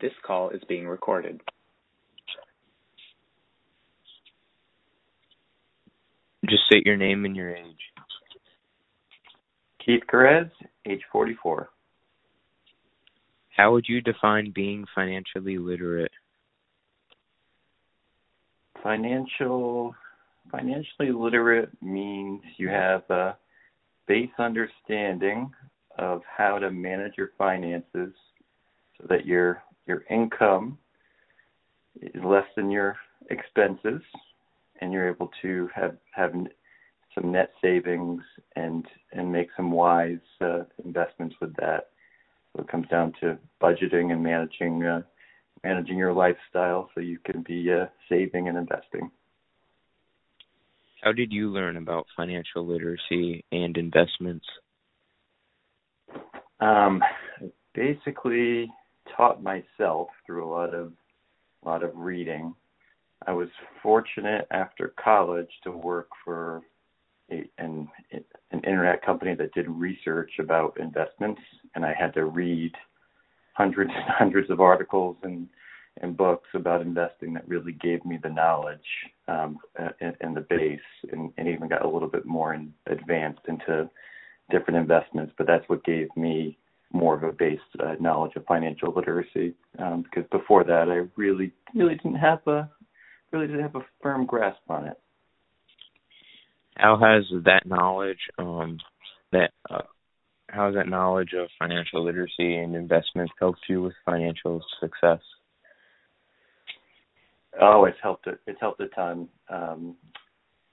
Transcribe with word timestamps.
This 0.00 0.12
call 0.26 0.50
is 0.50 0.62
being 0.68 0.86
recorded. 0.86 1.40
Just 6.48 6.64
state 6.66 6.86
your 6.86 6.96
name 6.96 7.24
and 7.24 7.36
your 7.36 7.54
age. 7.54 7.76
Keith 9.84 10.02
Perez, 10.08 10.48
age 10.86 11.02
44. 11.12 11.68
How 13.56 13.72
would 13.72 13.84
you 13.88 14.00
define 14.00 14.52
being 14.54 14.86
financially 14.94 15.58
literate? 15.58 16.12
Financial 18.82 19.94
financially 20.50 21.12
literate 21.12 21.70
means 21.82 22.40
you 22.56 22.68
have 22.68 23.02
a 23.10 23.36
base 24.08 24.30
understanding 24.38 25.50
of 25.98 26.22
how 26.24 26.58
to 26.58 26.70
manage 26.70 27.12
your 27.18 27.30
finances 27.36 28.12
so 28.98 29.06
that 29.08 29.26
your 29.26 29.62
your 29.90 30.04
income 30.08 30.78
is 32.00 32.22
less 32.24 32.46
than 32.56 32.70
your 32.70 32.96
expenses 33.28 34.00
and 34.80 34.92
you're 34.92 35.10
able 35.10 35.30
to 35.42 35.68
have 35.74 35.96
have 36.12 36.32
some 37.14 37.32
net 37.32 37.50
savings 37.60 38.22
and 38.54 38.86
and 39.12 39.32
make 39.32 39.48
some 39.56 39.72
wise 39.72 40.26
uh, 40.40 40.60
investments 40.84 41.34
with 41.40 41.54
that. 41.56 41.88
So 42.52 42.62
it 42.62 42.68
comes 42.68 42.86
down 42.86 43.12
to 43.20 43.36
budgeting 43.60 44.12
and 44.12 44.22
managing 44.22 44.84
uh, 44.84 45.02
managing 45.64 45.98
your 45.98 46.12
lifestyle 46.12 46.88
so 46.94 47.00
you 47.00 47.18
can 47.24 47.42
be 47.42 47.68
uh, 47.72 47.86
saving 48.08 48.46
and 48.48 48.56
investing. 48.56 49.10
How 51.02 51.12
did 51.12 51.32
you 51.32 51.50
learn 51.50 51.76
about 51.78 52.06
financial 52.16 52.64
literacy 52.64 53.44
and 53.50 53.76
investments? 53.76 54.46
Um, 56.60 57.02
basically 57.74 58.70
taught 59.16 59.42
myself 59.42 60.08
through 60.26 60.44
a 60.44 60.50
lot 60.50 60.74
of 60.74 60.92
a 61.62 61.68
lot 61.68 61.82
of 61.82 61.90
reading. 61.94 62.54
I 63.26 63.32
was 63.32 63.48
fortunate 63.82 64.46
after 64.50 64.94
college 65.02 65.50
to 65.64 65.70
work 65.70 66.08
for 66.24 66.62
a, 67.30 67.48
an 67.58 67.88
an 68.12 68.60
internet 68.64 69.04
company 69.04 69.34
that 69.34 69.52
did 69.54 69.68
research 69.68 70.32
about 70.38 70.78
investments, 70.80 71.40
and 71.74 71.84
I 71.84 71.94
had 71.98 72.14
to 72.14 72.24
read 72.24 72.72
hundreds 73.54 73.90
and 73.94 74.04
hundreds 74.08 74.50
of 74.50 74.60
articles 74.60 75.16
and 75.22 75.48
and 76.02 76.16
books 76.16 76.48
about 76.54 76.80
investing 76.80 77.34
that 77.34 77.46
really 77.48 77.72
gave 77.72 78.04
me 78.04 78.18
the 78.22 78.28
knowledge 78.28 78.78
um, 79.28 79.58
and, 80.00 80.16
and 80.20 80.36
the 80.36 80.40
base, 80.40 80.80
and, 81.12 81.32
and 81.36 81.48
even 81.48 81.68
got 81.68 81.84
a 81.84 81.88
little 81.88 82.08
bit 82.08 82.24
more 82.24 82.54
in, 82.54 82.72
advanced 82.86 83.40
into 83.48 83.90
different 84.50 84.78
investments. 84.78 85.32
But 85.36 85.46
that's 85.46 85.68
what 85.68 85.84
gave 85.84 86.08
me 86.16 86.56
more 86.92 87.14
of 87.14 87.22
a 87.22 87.32
base 87.32 87.60
uh, 87.78 87.94
knowledge 88.00 88.32
of 88.36 88.44
financial 88.46 88.92
literacy. 88.94 89.54
Um, 89.78 90.02
because 90.02 90.28
before 90.30 90.64
that, 90.64 90.88
I 90.88 91.08
really, 91.20 91.52
really 91.74 91.94
didn't 91.94 92.16
have 92.16 92.46
a, 92.46 92.70
really 93.32 93.46
didn't 93.46 93.62
have 93.62 93.76
a 93.76 93.86
firm 94.02 94.26
grasp 94.26 94.60
on 94.68 94.86
it. 94.86 94.98
How 96.76 96.96
has 96.96 97.24
that 97.44 97.66
knowledge, 97.66 98.18
um, 98.38 98.78
that 99.32 99.50
uh, 99.68 99.82
how 100.48 100.66
has 100.66 100.74
that 100.74 100.88
knowledge 100.88 101.32
of 101.38 101.48
financial 101.58 102.04
literacy 102.04 102.56
and 102.56 102.74
investments 102.74 103.32
helped 103.38 103.60
you 103.68 103.82
with 103.82 103.92
financial 104.04 104.60
success? 104.80 105.20
Oh, 107.60 107.84
it's 107.84 107.98
helped. 108.02 108.26
It, 108.26 108.40
it's 108.46 108.60
helped 108.60 108.80
a 108.80 108.88
ton. 108.88 109.28
Um, 109.48 109.96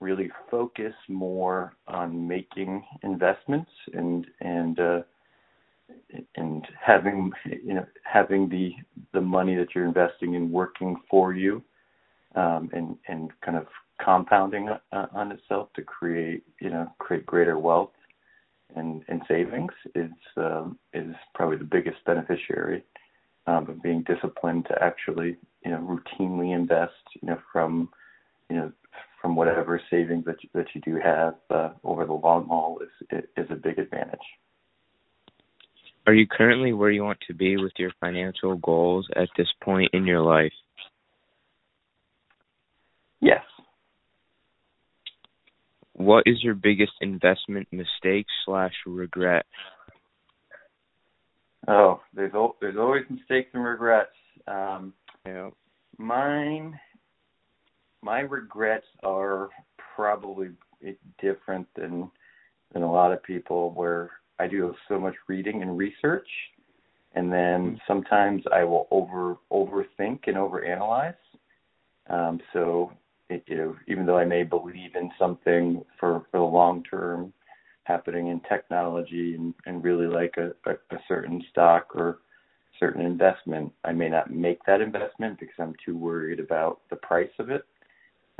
really 0.00 0.30
focus 0.50 0.94
more 1.08 1.74
on 1.86 2.28
making 2.28 2.84
investments 3.02 3.70
and 3.92 4.26
and 4.40 4.78
uh, 4.78 5.00
and 6.36 6.66
having 6.80 7.30
you 7.44 7.74
know 7.74 7.86
having 8.04 8.48
the 8.48 8.72
the 9.12 9.20
money 9.20 9.54
that 9.56 9.74
you're 9.74 9.86
investing 9.86 10.34
in 10.34 10.50
working 10.50 10.96
for 11.10 11.32
you 11.32 11.62
um, 12.34 12.70
and 12.72 12.96
and 13.08 13.30
kind 13.44 13.56
of 13.56 13.66
compounding 14.02 14.68
on 14.92 15.32
itself 15.32 15.68
to 15.74 15.82
create 15.82 16.44
you 16.60 16.70
know 16.70 16.90
create 16.98 17.26
greater 17.26 17.58
wealth 17.58 17.90
and 18.76 19.02
and 19.08 19.22
savings 19.28 19.72
is 19.94 20.10
um, 20.36 20.78
is 20.92 21.14
probably 21.34 21.56
the 21.56 21.64
biggest 21.64 21.98
beneficiary 22.04 22.84
um, 23.46 23.68
of 23.68 23.82
being 23.82 24.02
disciplined 24.02 24.66
to 24.66 24.82
actually 24.82 25.36
you 25.64 25.70
know 25.70 25.78
routinely 25.78 26.54
invest 26.54 26.92
you 27.20 27.28
know 27.28 27.38
from 27.52 27.88
you 28.50 28.56
know 28.56 28.72
from 29.20 29.34
whatever 29.34 29.80
savings 29.90 30.24
that 30.24 30.36
you, 30.42 30.48
that 30.54 30.66
you 30.74 30.80
do 30.82 30.96
have 31.02 31.34
uh, 31.50 31.70
over 31.82 32.04
the 32.04 32.12
long 32.12 32.46
haul 32.46 32.78
is 32.80 33.22
is 33.36 33.46
a 33.50 33.56
big 33.56 33.78
advantage. 33.78 34.18
Are 36.08 36.14
you 36.14 36.26
currently 36.26 36.72
where 36.72 36.90
you 36.90 37.04
want 37.04 37.18
to 37.26 37.34
be 37.34 37.58
with 37.58 37.74
your 37.76 37.90
financial 38.00 38.56
goals 38.56 39.06
at 39.14 39.28
this 39.36 39.48
point 39.62 39.90
in 39.92 40.06
your 40.06 40.22
life? 40.22 40.54
Yes. 43.20 43.42
What 45.92 46.22
is 46.24 46.42
your 46.42 46.54
biggest 46.54 46.92
investment 47.02 47.68
mistake 47.70 48.24
slash 48.46 48.72
regret? 48.86 49.44
Oh, 51.68 52.00
there's 52.14 52.32
there's 52.62 52.78
always 52.78 53.04
mistakes 53.10 53.50
and 53.52 53.62
regrets. 53.62 54.16
Um, 54.46 54.94
yeah. 55.26 55.50
Mine, 55.98 56.80
my 58.00 58.20
regrets 58.20 58.86
are 59.02 59.50
probably 59.94 60.52
different 61.20 61.66
than 61.76 62.10
than 62.72 62.82
a 62.82 62.90
lot 62.90 63.12
of 63.12 63.22
people, 63.22 63.72
where 63.72 64.10
I 64.38 64.46
do 64.46 64.74
so 64.88 64.98
much 64.98 65.14
reading 65.26 65.62
and 65.62 65.76
research, 65.76 66.28
and 67.14 67.32
then 67.32 67.60
mm-hmm. 67.60 67.76
sometimes 67.86 68.42
I 68.52 68.64
will 68.64 68.86
over 68.90 69.36
overthink 69.52 70.20
and 70.26 70.36
overanalyze. 70.36 71.14
Um, 72.08 72.40
so, 72.52 72.92
it, 73.28 73.44
you 73.46 73.56
know, 73.56 73.76
even 73.86 74.06
though 74.06 74.18
I 74.18 74.24
may 74.24 74.42
believe 74.42 74.94
in 74.94 75.10
something 75.18 75.84
for 75.98 76.24
for 76.30 76.38
the 76.38 76.44
long 76.44 76.82
term, 76.84 77.32
happening 77.88 78.28
in 78.28 78.40
technology 78.40 79.34
and, 79.34 79.54
and 79.66 79.82
really 79.82 80.06
like 80.06 80.34
a, 80.36 80.52
a, 80.70 80.74
a 80.94 80.98
certain 81.08 81.42
stock 81.50 81.88
or 81.94 82.18
certain 82.78 83.00
investment, 83.00 83.72
I 83.82 83.92
may 83.92 84.08
not 84.08 84.30
make 84.30 84.62
that 84.66 84.82
investment 84.82 85.40
because 85.40 85.56
I'm 85.58 85.74
too 85.84 85.96
worried 85.96 86.38
about 86.38 86.82
the 86.90 86.96
price 86.96 87.30
of 87.38 87.50
it. 87.50 87.62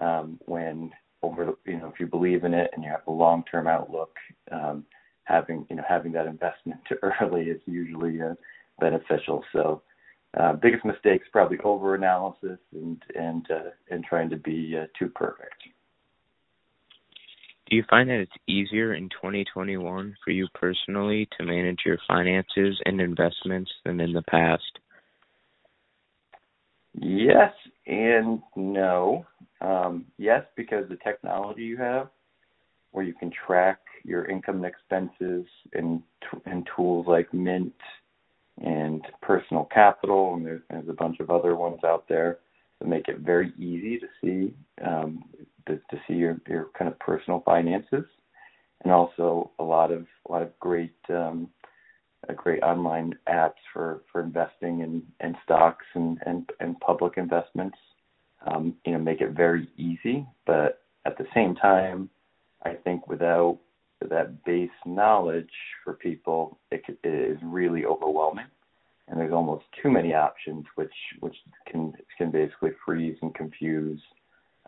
Um, 0.00 0.38
when 0.44 0.90
over, 1.22 1.54
you 1.64 1.78
know, 1.78 1.86
if 1.86 1.98
you 1.98 2.06
believe 2.06 2.44
in 2.44 2.52
it 2.52 2.70
and 2.74 2.84
you 2.84 2.90
have 2.90 3.06
a 3.06 3.12
long-term 3.12 3.66
outlook, 3.66 4.16
um, 4.52 4.84
having, 5.26 5.66
you 5.68 5.76
know, 5.76 5.84
having 5.86 6.12
that 6.12 6.26
investment 6.26 6.80
too 6.88 6.96
early 7.20 7.44
is 7.44 7.60
usually 7.66 8.20
uh, 8.20 8.34
beneficial. 8.80 9.44
So, 9.52 9.82
uh, 10.38 10.52
biggest 10.54 10.84
mistakes 10.84 11.26
probably 11.32 11.58
over-analysis 11.64 12.58
and 12.72 13.02
and 13.14 13.46
uh, 13.50 13.70
and 13.90 14.04
trying 14.04 14.28
to 14.30 14.36
be 14.36 14.76
uh, 14.78 14.86
too 14.98 15.08
perfect. 15.08 15.62
Do 17.68 17.74
you 17.74 17.84
find 17.88 18.08
that 18.10 18.20
it's 18.20 18.32
easier 18.46 18.94
in 18.94 19.08
2021 19.08 20.16
for 20.24 20.30
you 20.30 20.46
personally 20.54 21.28
to 21.36 21.44
manage 21.44 21.80
your 21.84 21.98
finances 22.06 22.80
and 22.84 23.00
investments 23.00 23.70
than 23.84 24.00
in 24.00 24.12
the 24.12 24.22
past? 24.22 24.78
Yes 26.94 27.52
and 27.86 28.40
no. 28.54 29.26
Um, 29.60 30.06
yes, 30.16 30.44
because 30.56 30.88
the 30.88 30.96
technology 30.96 31.62
you 31.62 31.76
have, 31.76 32.08
where 32.96 33.04
you 33.04 33.12
can 33.12 33.30
track 33.30 33.80
your 34.04 34.24
income 34.24 34.56
and 34.56 34.64
expenses, 34.64 35.44
and 35.74 36.02
and 36.46 36.66
tools 36.74 37.06
like 37.06 37.32
Mint 37.34 37.74
and 38.64 39.02
Personal 39.20 39.66
Capital, 39.66 40.34
and 40.34 40.46
there's, 40.46 40.62
there's 40.70 40.88
a 40.88 40.94
bunch 40.94 41.20
of 41.20 41.30
other 41.30 41.56
ones 41.56 41.80
out 41.84 42.08
there 42.08 42.38
that 42.80 42.88
make 42.88 43.08
it 43.08 43.18
very 43.18 43.52
easy 43.58 43.98
to 43.98 44.06
see 44.22 44.54
um, 44.82 45.22
to, 45.66 45.74
to 45.90 46.00
see 46.08 46.14
your, 46.14 46.40
your 46.48 46.70
kind 46.78 46.90
of 46.90 46.98
personal 46.98 47.42
finances, 47.44 48.06
and 48.82 48.90
also 48.90 49.50
a 49.58 49.62
lot 49.62 49.92
of 49.92 50.06
a 50.26 50.32
lot 50.32 50.40
of 50.40 50.58
great 50.58 50.96
um, 51.10 51.50
great 52.34 52.62
online 52.62 53.12
apps 53.28 53.60
for, 53.74 54.00
for 54.10 54.22
investing 54.22 54.80
in, 54.80 55.02
in 55.20 55.36
stocks 55.44 55.84
and, 55.94 56.18
and, 56.24 56.50
and 56.60 56.80
public 56.80 57.18
investments. 57.18 57.76
Um, 58.46 58.74
you 58.86 58.92
know, 58.92 58.98
make 58.98 59.20
it 59.20 59.32
very 59.32 59.68
easy, 59.76 60.26
but 60.46 60.82
at 61.04 61.18
the 61.18 61.26
same 61.34 61.54
time, 61.54 62.08
I 62.66 62.74
think 62.74 63.08
without 63.08 63.58
that 64.00 64.44
base 64.44 64.70
knowledge 64.84 65.50
for 65.84 65.94
people, 65.94 66.58
it, 66.70 66.82
is 67.04 67.38
really 67.42 67.84
overwhelming, 67.84 68.46
and 69.08 69.18
there's 69.18 69.32
almost 69.32 69.64
too 69.82 69.90
many 69.90 70.14
options, 70.14 70.64
which 70.74 70.94
which 71.20 71.36
can 71.70 71.92
can 72.18 72.30
basically 72.30 72.70
freeze 72.84 73.16
and 73.22 73.34
confuse 73.34 74.00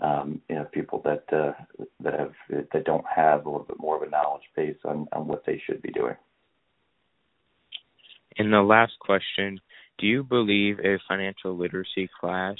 um, 0.00 0.40
you 0.48 0.56
know, 0.56 0.64
people 0.64 1.02
that 1.04 1.24
uh, 1.32 1.52
that 2.00 2.18
have 2.18 2.32
that 2.72 2.84
don't 2.84 3.04
have 3.14 3.46
a 3.46 3.50
little 3.50 3.66
bit 3.66 3.80
more 3.80 3.96
of 3.96 4.02
a 4.02 4.10
knowledge 4.10 4.42
base 4.54 4.76
on 4.84 5.08
on 5.12 5.26
what 5.26 5.44
they 5.44 5.60
should 5.66 5.82
be 5.82 5.90
doing. 5.90 6.16
And 8.38 8.52
the 8.52 8.62
last 8.62 8.92
question: 9.00 9.60
Do 9.98 10.06
you 10.06 10.22
believe 10.22 10.78
a 10.80 10.98
financial 11.08 11.56
literacy 11.56 12.08
class 12.20 12.56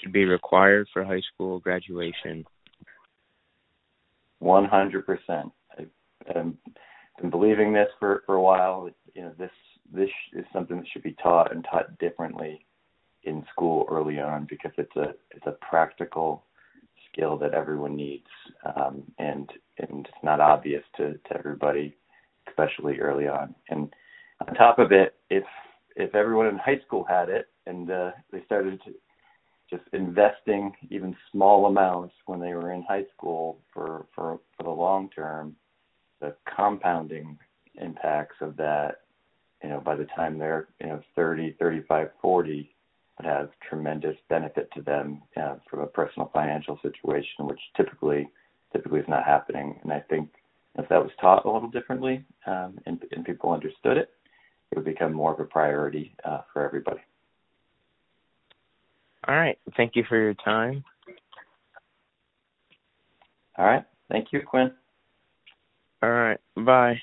should 0.00 0.12
be 0.12 0.24
required 0.24 0.88
for 0.92 1.04
high 1.04 1.22
school 1.34 1.58
graduation? 1.60 2.46
One 4.38 4.64
hundred 4.64 5.06
percent. 5.06 5.52
I've 5.78 6.54
been 7.20 7.30
believing 7.30 7.72
this 7.72 7.88
for 7.98 8.22
for 8.26 8.36
a 8.36 8.42
while. 8.42 8.88
You 9.14 9.22
know, 9.22 9.32
this 9.38 9.50
this 9.92 10.10
is 10.32 10.44
something 10.52 10.78
that 10.78 10.86
should 10.92 11.02
be 11.02 11.16
taught 11.22 11.52
and 11.52 11.64
taught 11.64 11.98
differently 11.98 12.64
in 13.24 13.44
school 13.52 13.86
early 13.90 14.20
on 14.20 14.46
because 14.48 14.72
it's 14.78 14.94
a 14.96 15.14
it's 15.30 15.46
a 15.46 15.56
practical 15.68 16.44
skill 17.10 17.36
that 17.38 17.54
everyone 17.54 17.96
needs 17.96 18.26
um, 18.76 19.02
and 19.18 19.50
and 19.78 20.06
it's 20.06 20.24
not 20.24 20.40
obvious 20.40 20.82
to, 20.96 21.14
to 21.14 21.36
everybody, 21.36 21.96
especially 22.48 23.00
early 23.00 23.26
on. 23.26 23.54
And 23.70 23.92
on 24.46 24.54
top 24.54 24.78
of 24.78 24.92
it, 24.92 25.14
if 25.30 25.44
if 25.96 26.14
everyone 26.14 26.46
in 26.46 26.58
high 26.58 26.80
school 26.86 27.04
had 27.08 27.28
it 27.28 27.48
and 27.66 27.90
uh, 27.90 28.10
they 28.30 28.44
started 28.44 28.80
to 28.84 28.92
just 29.70 29.82
investing 29.92 30.72
even 30.90 31.16
small 31.30 31.66
amounts 31.66 32.14
when 32.26 32.40
they 32.40 32.54
were 32.54 32.72
in 32.72 32.82
high 32.82 33.04
school 33.14 33.58
for 33.72 34.06
for 34.14 34.40
for 34.56 34.62
the 34.62 34.70
long 34.70 35.10
term, 35.10 35.56
the 36.20 36.34
compounding 36.56 37.38
impacts 37.80 38.36
of 38.40 38.56
that, 38.56 39.02
you 39.62 39.68
know, 39.68 39.80
by 39.80 39.94
the 39.94 40.06
time 40.16 40.38
they're 40.38 40.68
you 40.80 40.86
know 40.86 41.02
30, 41.14 41.56
35, 41.58 42.08
40, 42.20 42.74
would 43.18 43.26
have 43.26 43.50
tremendous 43.68 44.16
benefit 44.28 44.68
to 44.74 44.82
them 44.82 45.22
uh, 45.36 45.56
from 45.68 45.80
a 45.80 45.86
personal 45.86 46.30
financial 46.32 46.78
situation, 46.82 47.46
which 47.46 47.60
typically 47.76 48.28
typically 48.72 49.00
is 49.00 49.08
not 49.08 49.24
happening. 49.24 49.78
And 49.82 49.92
I 49.92 50.00
think 50.00 50.30
if 50.78 50.88
that 50.88 51.02
was 51.02 51.10
taught 51.20 51.44
a 51.44 51.50
little 51.50 51.70
differently 51.70 52.24
um, 52.46 52.78
and, 52.86 53.02
and 53.12 53.24
people 53.24 53.50
understood 53.50 53.96
it, 53.96 54.10
it 54.70 54.76
would 54.76 54.84
become 54.84 55.12
more 55.12 55.32
of 55.32 55.40
a 55.40 55.44
priority 55.44 56.14
uh, 56.24 56.42
for 56.52 56.64
everybody. 56.64 57.00
All 59.28 59.36
right. 59.36 59.58
Thank 59.76 59.94
you 59.94 60.04
for 60.08 60.18
your 60.18 60.34
time. 60.34 60.82
All 63.58 63.66
right. 63.66 63.84
Thank 64.10 64.32
you, 64.32 64.40
Quinn. 64.40 64.72
All 66.02 66.10
right. 66.10 66.38
Bye. 66.56 67.00